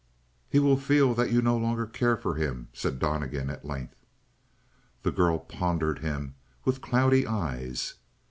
[0.49, 4.03] "He will feel that you no longer care for him," said Donnegan at length.
[5.03, 6.33] The girl pondered him
[6.65, 7.93] with cloudy eyes.